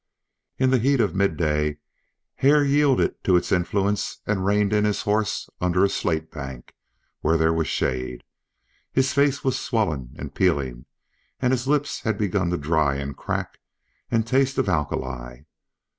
In 0.57 0.71
the 0.71 0.79
heat 0.79 0.99
of 0.99 1.13
midday 1.13 1.77
Hare 2.37 2.65
yielded 2.65 3.23
to 3.23 3.35
its 3.35 3.51
influence 3.51 4.17
and 4.25 4.43
reined 4.43 4.73
in 4.73 4.83
his 4.83 5.03
horse 5.03 5.47
under 5.59 5.85
a 5.85 5.89
slate 5.89 6.31
bank 6.31 6.73
where 7.19 7.37
there 7.37 7.53
was 7.53 7.67
shade. 7.67 8.23
His 8.91 9.13
face 9.13 9.43
was 9.43 9.59
swollen 9.59 10.15
and 10.17 10.33
peeling, 10.33 10.85
and 11.39 11.53
his 11.53 11.67
lips 11.67 11.99
had 12.01 12.17
begun 12.17 12.49
to 12.49 12.57
dry 12.57 12.95
and 12.95 13.15
crack 13.15 13.59
and 14.09 14.25
taste 14.25 14.57
of 14.57 14.67
alkali. 14.67 15.41